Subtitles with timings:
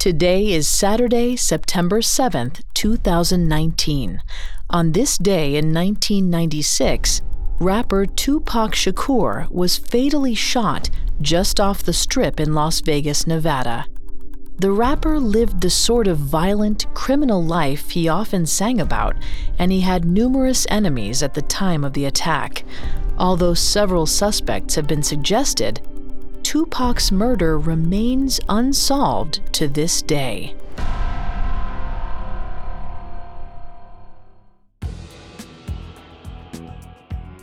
[0.00, 4.22] Today is Saturday, September 7th, 2019.
[4.70, 7.20] On this day in 1996,
[7.58, 10.88] rapper Tupac Shakur was fatally shot
[11.20, 13.84] just off the strip in Las Vegas, Nevada.
[14.58, 19.16] The rapper lived the sort of violent, criminal life he often sang about,
[19.58, 22.64] and he had numerous enemies at the time of the attack.
[23.18, 25.86] Although several suspects have been suggested,
[26.50, 30.56] Tupac's murder remains unsolved to this day.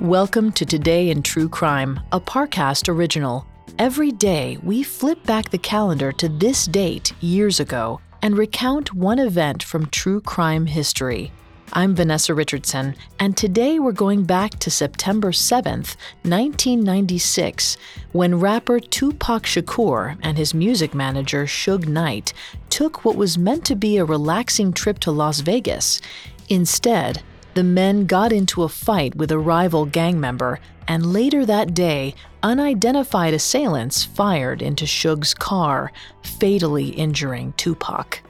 [0.02, 3.48] Welcome to Today in True Crime, a Parcast original.
[3.80, 9.20] Every day, we flip back the calendar to this date years ago and recount one
[9.20, 11.32] event from true crime history.
[11.74, 17.78] I'm Vanessa Richardson, and today we're going back to September 7th, 1996,
[18.14, 22.32] when rapper Tupac Shakur and his music manager Suge Knight
[22.70, 26.02] took what was meant to be a relaxing trip to Las Vegas.
[26.48, 27.22] Instead,
[27.54, 32.16] the men got into a fight with a rival gang member, and later that day,
[32.42, 35.92] unidentified assailants fired into Suge's car,
[36.24, 38.22] fatally injuring Tupac.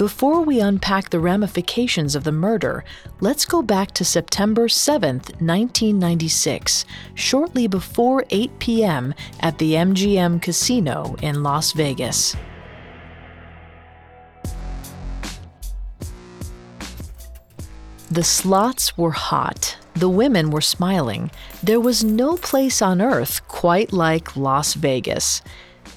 [0.00, 2.84] Before we unpack the ramifications of the murder,
[3.20, 9.12] let's go back to September 7, 1996, shortly before 8 p.m.
[9.40, 12.34] at the MGM Casino in Las Vegas.
[18.10, 19.76] The slots were hot.
[19.92, 21.30] The women were smiling.
[21.62, 25.42] There was no place on earth quite like Las Vegas.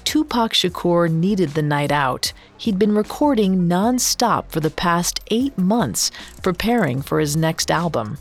[0.04, 2.32] Tupac Shakur needed the night out.
[2.56, 6.10] He'd been recording non-stop for the past eight months,
[6.42, 8.18] preparing for his next album.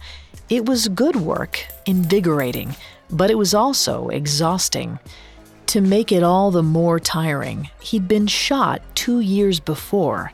[0.50, 2.76] It was good work, invigorating,
[3.10, 5.00] but it was also exhausting.
[5.68, 10.32] To make it all the more tiring, he'd been shot two years before.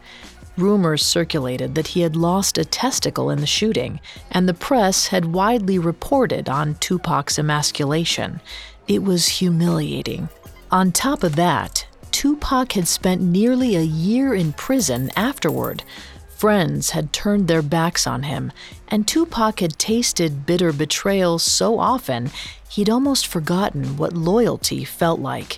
[0.58, 4.02] Rumors circulated that he had lost a testicle in the shooting,
[4.32, 8.42] and the press had widely reported on Tupac's emasculation.
[8.88, 10.28] It was humiliating.
[10.72, 15.84] On top of that, Tupac had spent nearly a year in prison afterward.
[16.38, 18.52] Friends had turned their backs on him,
[18.88, 22.30] and Tupac had tasted bitter betrayal so often
[22.70, 25.58] he'd almost forgotten what loyalty felt like.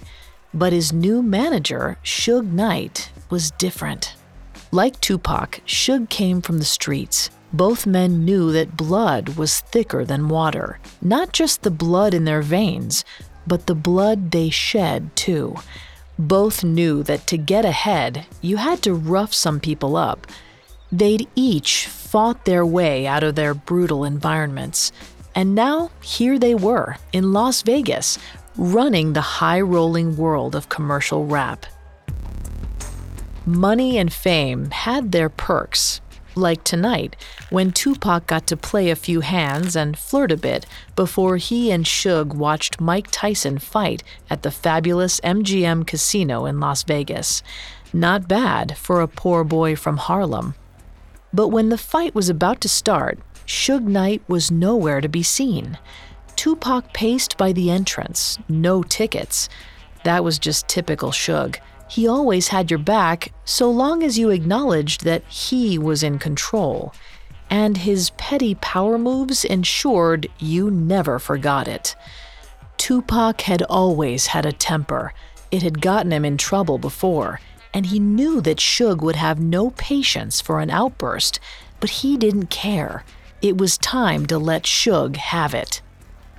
[0.53, 4.15] But his new manager, Suge Knight, was different.
[4.71, 7.29] Like Tupac, Suge came from the streets.
[7.51, 10.79] Both men knew that blood was thicker than water.
[11.01, 13.03] Not just the blood in their veins,
[13.45, 15.55] but the blood they shed too.
[16.17, 20.27] Both knew that to get ahead, you had to rough some people up.
[20.91, 24.91] They'd each fought their way out of their brutal environments.
[25.33, 28.17] And now, here they were, in Las Vegas,
[28.57, 31.65] running the high rolling world of commercial rap.
[33.45, 36.01] Money and fame had their perks,
[36.35, 37.15] like tonight,
[37.49, 40.65] when Tupac got to play a few hands and flirt a bit
[40.95, 46.83] before he and Suge watched Mike Tyson fight at the fabulous MGM Casino in Las
[46.83, 47.43] Vegas.
[47.93, 50.55] Not bad for a poor boy from Harlem.
[51.33, 55.77] But when the fight was about to start, Suge Knight was nowhere to be seen.
[56.35, 59.49] Tupac paced by the entrance, no tickets.
[60.03, 61.57] That was just typical Suge.
[61.91, 66.93] He always had your back so long as you acknowledged that he was in control.
[67.49, 71.97] And his petty power moves ensured you never forgot it.
[72.77, 75.13] Tupac had always had a temper.
[75.51, 77.41] It had gotten him in trouble before,
[77.73, 81.41] and he knew that Suge would have no patience for an outburst,
[81.81, 83.03] but he didn't care.
[83.41, 85.81] It was time to let Suge have it.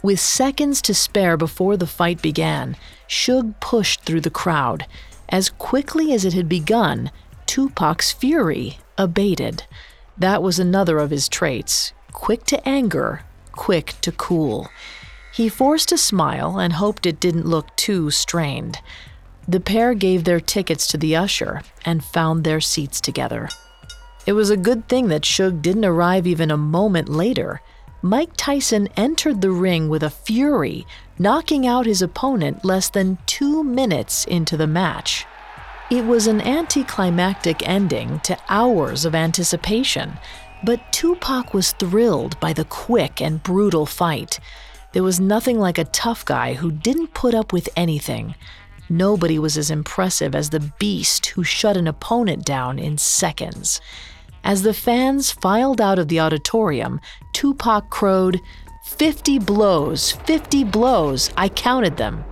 [0.03, 2.75] With seconds to spare before the fight began,
[3.07, 4.87] Suge pushed through the crowd.
[5.33, 7.11] As quickly as it had begun,
[7.47, 9.65] Tupac's fury abated.
[10.19, 14.69] That was another of his traits quick to anger, quick to cool.
[15.33, 18.79] He forced a smile and hoped it didn't look too strained.
[19.49, 23.49] The pair gave their tickets to the usher and found their seats together.
[24.27, 27.63] It was a good thing that Suge didn't arrive even a moment later.
[28.05, 30.85] Mike Tyson entered the ring with a fury,
[31.21, 35.25] knocking out his opponent less than two minutes into the match.
[35.89, 40.19] It was an anticlimactic ending to hours of anticipation,
[40.65, 44.41] but Tupac was thrilled by the quick and brutal fight.
[44.93, 48.35] There was nothing like a tough guy who didn't put up with anything.
[48.89, 53.81] Nobody was as impressive as the beast who shut an opponent down in seconds.
[54.45, 57.01] As the fans filed out of the auditorium,
[57.33, 58.41] Tupac crowed,
[58.85, 62.25] 50 blows, 50 blows, I counted them.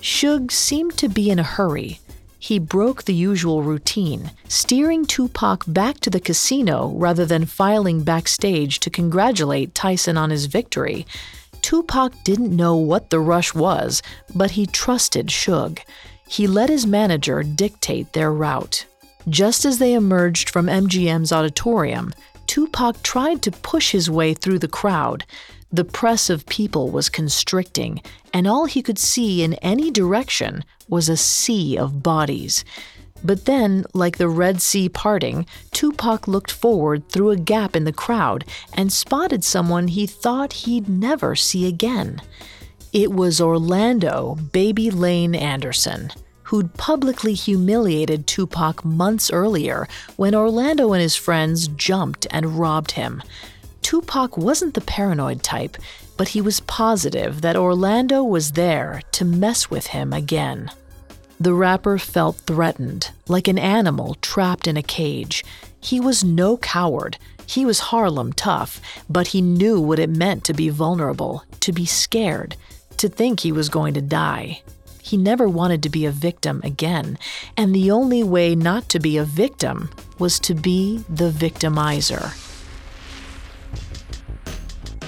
[0.00, 2.00] Suge seemed to be in a hurry.
[2.38, 8.80] He broke the usual routine, steering Tupac back to the casino rather than filing backstage
[8.80, 11.06] to congratulate Tyson on his victory.
[11.60, 14.02] Tupac didn't know what the rush was,
[14.34, 15.80] but he trusted Suge.
[16.30, 18.86] He let his manager dictate their route.
[19.28, 22.14] Just as they emerged from MGM's auditorium,
[22.46, 25.24] Tupac tried to push his way through the crowd.
[25.72, 28.00] The press of people was constricting,
[28.32, 32.64] and all he could see in any direction was a sea of bodies.
[33.24, 37.92] But then, like the Red Sea parting, Tupac looked forward through a gap in the
[37.92, 42.22] crowd and spotted someone he thought he'd never see again.
[42.92, 46.10] It was Orlando Baby Lane Anderson,
[46.42, 53.22] who'd publicly humiliated Tupac months earlier when Orlando and his friends jumped and robbed him.
[53.80, 55.76] Tupac wasn't the paranoid type,
[56.16, 60.68] but he was positive that Orlando was there to mess with him again.
[61.38, 65.44] The rapper felt threatened, like an animal trapped in a cage.
[65.80, 67.18] He was no coward.
[67.46, 71.86] He was Harlem tough, but he knew what it meant to be vulnerable, to be
[71.86, 72.56] scared,
[73.00, 74.60] to think he was going to die.
[75.02, 77.18] He never wanted to be a victim again,
[77.56, 79.88] and the only way not to be a victim
[80.18, 82.36] was to be the victimizer.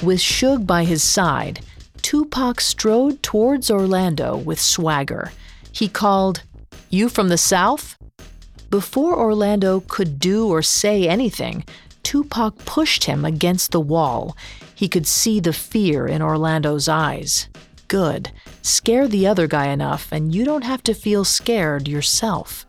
[0.03, 1.61] With Suge by his side,
[2.00, 5.31] Tupac strode towards Orlando with swagger.
[5.71, 6.43] He called,
[6.89, 7.97] You from the South?
[8.71, 11.62] Before Orlando could do or say anything,
[12.03, 14.35] Tupac pushed him against the wall.
[14.75, 17.49] He could see the fear in Orlando's eyes.
[17.93, 18.31] Good.
[18.62, 22.65] Scare the other guy enough, and you don't have to feel scared yourself.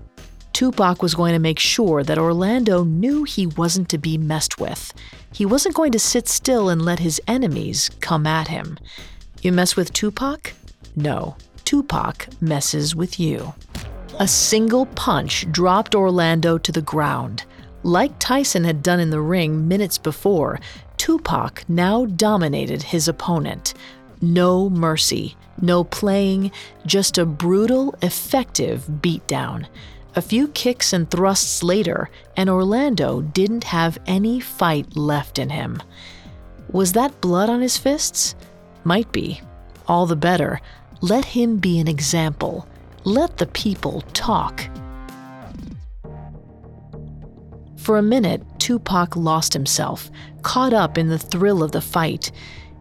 [0.52, 4.94] Tupac was going to make sure that Orlando knew he wasn't to be messed with.
[5.32, 8.78] He wasn't going to sit still and let his enemies come at him.
[9.42, 10.52] You mess with Tupac?
[10.94, 13.54] No, Tupac messes with you.
[14.20, 17.46] A single punch dropped Orlando to the ground.
[17.84, 20.60] Like Tyson had done in the ring minutes before,
[20.98, 23.74] Tupac now dominated his opponent.
[24.24, 26.54] No mercy, no playing,
[26.86, 29.66] just a brutal, effective beatdown.
[30.16, 35.84] A few kicks and thrusts later, and Orlando didn't have any fight left in him.
[36.72, 38.34] Was that blood on his fists?
[38.86, 39.42] Might be.
[39.90, 40.62] All the better.
[41.02, 42.66] Let him be an example.
[43.04, 44.70] Let the people talk.
[47.76, 50.10] For a minute, Tupac lost himself,
[50.44, 52.32] caught up in the thrill of the fight.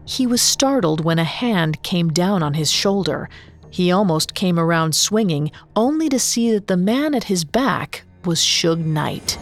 [0.05, 3.29] He was startled when a hand came down on his shoulder,
[3.73, 8.39] he almost came around swinging, only to see that the man at his back was
[8.39, 9.39] Suge Knight.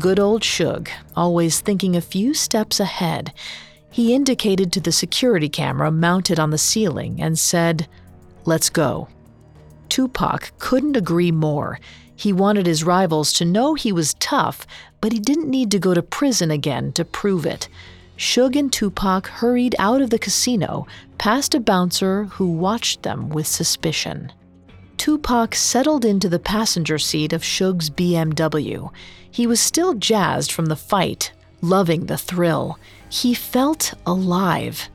[0.00, 3.32] Good old Suge, always thinking a few steps ahead.
[3.88, 7.86] He indicated to the security camera mounted on the ceiling and said,
[8.44, 9.06] Let's go.
[9.88, 11.78] Tupac couldn't agree more.
[12.16, 14.66] He wanted his rivals to know he was tough,
[15.00, 17.68] but he didn't need to go to prison again to prove it.
[18.18, 20.86] Suge and Tupac hurried out of the casino,
[21.18, 24.32] past a bouncer who watched them with suspicion.
[24.96, 28.92] Tupac settled into the passenger seat of Suge's BMW.
[29.30, 32.78] He was still jazzed from the fight, loving the thrill.
[33.08, 34.88] He felt alive.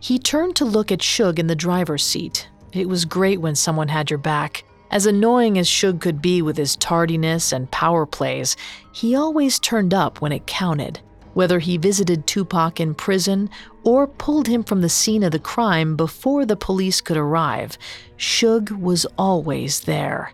[0.00, 2.48] He turned to look at Suge in the driver's seat.
[2.72, 4.62] It was great when someone had your back.
[4.90, 8.56] As annoying as Suge could be with his tardiness and power plays,
[8.92, 11.00] he always turned up when it counted
[11.38, 13.48] whether he visited Tupac in prison
[13.84, 17.78] or pulled him from the scene of the crime before the police could arrive,
[18.18, 20.32] Suge was always there.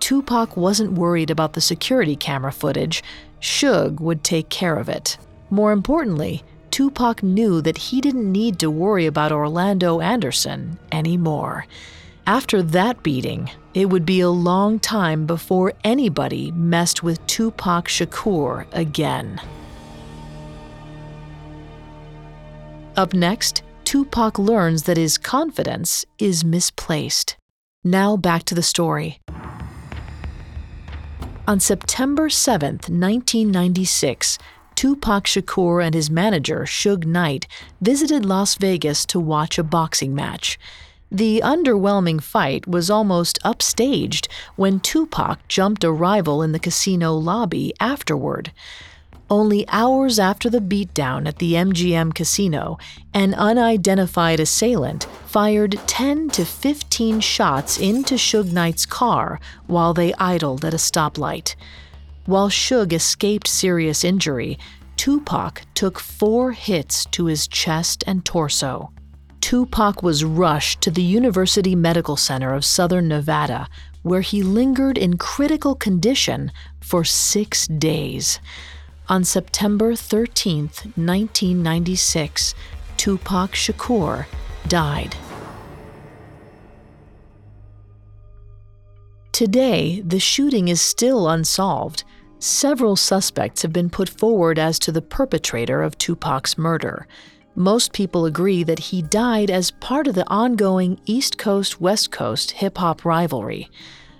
[0.00, 3.00] Tupac wasn't worried about the security camera footage.
[3.40, 5.18] Suge would take care of it.
[5.50, 6.42] More importantly,
[6.72, 11.64] Tupac knew that he didn't need to worry about Orlando Anderson anymore.
[12.26, 18.66] After that beating, it would be a long time before anybody messed with Tupac Shakur
[18.72, 19.40] again.
[23.00, 27.38] Up next, Tupac learns that his confidence is misplaced.
[27.82, 29.22] Now back to the story.
[31.48, 34.36] On September 7, 1996,
[34.74, 37.46] Tupac Shakur and his manager, Suge Knight,
[37.80, 40.58] visited Las Vegas to watch a boxing match.
[41.10, 47.72] The underwhelming fight was almost upstaged when Tupac jumped a rival in the casino lobby
[47.80, 48.52] afterward.
[49.30, 52.78] Only hours after the beatdown at the MGM casino,
[53.14, 60.64] an unidentified assailant fired 10 to 15 shots into Suge Knight's car while they idled
[60.64, 61.54] at a stoplight.
[62.26, 64.58] While Suge escaped serious injury,
[64.96, 68.90] Tupac took four hits to his chest and torso.
[69.40, 73.68] Tupac was rushed to the University Medical Center of Southern Nevada,
[74.02, 78.40] where he lingered in critical condition for six days.
[79.10, 82.54] On September 13, 1996,
[82.96, 84.26] Tupac Shakur
[84.68, 85.16] died.
[89.32, 92.04] Today, the shooting is still unsolved.
[92.38, 97.08] Several suspects have been put forward as to the perpetrator of Tupac's murder.
[97.56, 102.52] Most people agree that he died as part of the ongoing East Coast West Coast
[102.52, 103.72] hip hop rivalry.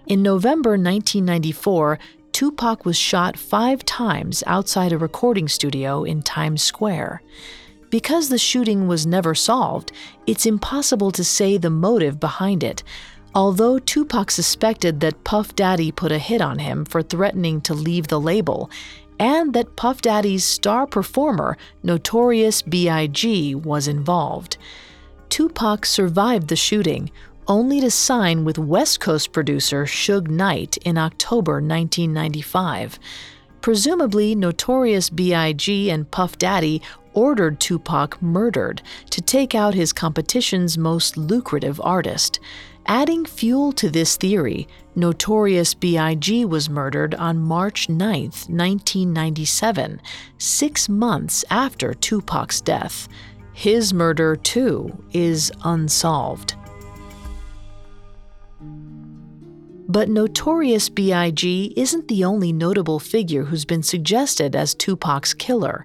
[0.09, 2.00] In November 1994,
[2.40, 7.20] Tupac was shot five times outside a recording studio in Times Square.
[7.90, 9.92] Because the shooting was never solved,
[10.26, 12.82] it's impossible to say the motive behind it,
[13.35, 18.09] Although Tupac suspected that Puff Daddy put a hit on him for threatening to leave
[18.09, 18.70] the label,
[19.18, 24.56] and that Puff Daddy's star performer, Notorious B.I.G., was involved.
[25.28, 27.11] Tupac survived the shooting,
[27.50, 32.97] only to sign with West Coast producer Suge Knight in October 1995.
[33.61, 35.90] Presumably, Notorious B.I.G.
[35.90, 36.80] and Puff Daddy
[37.12, 42.38] ordered Tupac murdered to take out his competition's most lucrative artist.
[42.87, 46.45] Adding fuel to this theory, Notorious B.I.G.
[46.45, 50.00] was murdered on March 9, 1997,
[50.38, 53.09] six months after Tupac's death.
[53.52, 56.54] His murder, too, is unsolved.
[58.60, 61.74] But Notorious B.I.G.
[61.76, 65.84] isn't the only notable figure who's been suggested as Tupac's killer.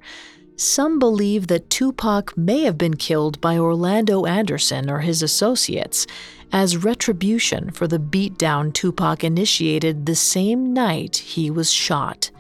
[0.58, 6.06] Some believe that Tupac may have been killed by Orlando Anderson or his associates
[6.52, 12.32] as retribution for the beatdown Tupac initiated the same night he was shot.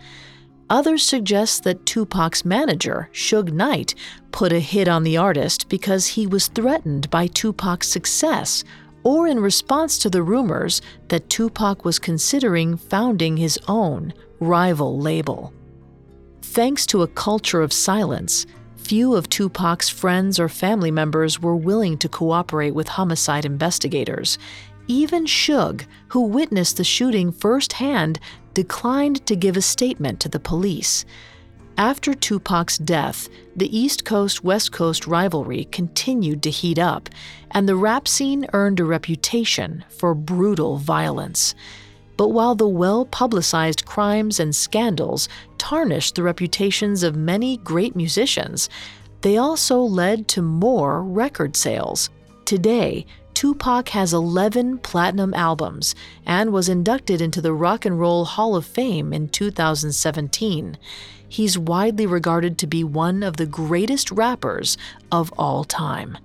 [0.69, 3.93] Others suggest that Tupac's manager, Suge Knight,
[4.31, 8.63] put a hit on the artist because he was threatened by Tupac's success
[9.05, 15.53] or in response to the rumors that Tupac was considering founding his own rival label.
[16.41, 21.97] Thanks to a culture of silence, few of Tupac's friends or family members were willing
[21.99, 24.39] to cooperate with homicide investigators.
[24.87, 28.19] Even Suge, who witnessed the shooting firsthand,
[28.55, 31.05] declined to give a statement to the police.
[31.77, 37.09] After Tupac's death, the East Coast West Coast rivalry continued to heat up,
[37.51, 41.53] and the rap scene earned a reputation for brutal violence.
[42.15, 45.27] But while the well publicized crimes and scandals
[45.57, 48.69] tarnished the reputations of many great musicians,
[49.19, 52.09] they also led to more record sales.
[52.45, 55.93] Today, Tupac has 11 platinum albums
[56.25, 60.77] and was inducted into the Rock and Roll Hall of Fame in 2017.
[61.35, 64.77] He's widely regarded to be one of the greatest rappers
[65.11, 66.17] of all time.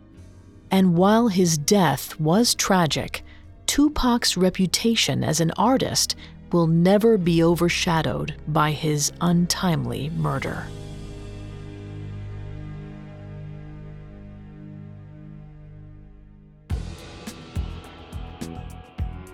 [0.71, 3.25] And while his death was tragic,
[3.67, 6.15] Tupac's reputation as an artist
[6.53, 10.69] will never be overshadowed by his untimely murder.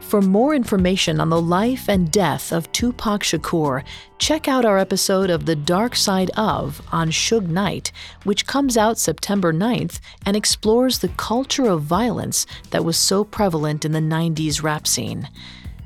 [0.07, 3.83] For more information on the life and death of Tupac Shakur,
[4.21, 7.91] check out our episode of The Dark Side of on Suge Knight,
[8.23, 13.85] which comes out September 9th and explores the culture of violence that was so prevalent
[13.85, 15.29] in the 90s rap scene.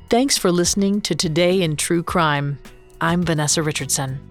[0.07, 2.59] Thanks for listening to Today in True Crime.
[3.01, 4.30] I'm Vanessa Richardson.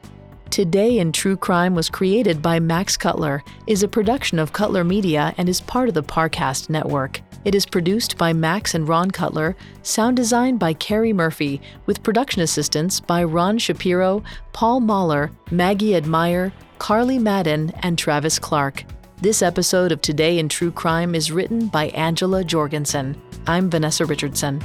[0.51, 5.33] Today in True Crime was created by Max Cutler, is a production of Cutler Media,
[5.37, 7.21] and is part of the Parcast network.
[7.45, 12.41] It is produced by Max and Ron Cutler, sound design by Carrie Murphy, with production
[12.41, 18.83] assistance by Ron Shapiro, Paul Mahler, Maggie Admire, Carly Madden, and Travis Clark.
[19.21, 23.15] This episode of Today in True Crime is written by Angela Jorgensen.
[23.47, 24.61] I'm Vanessa Richardson.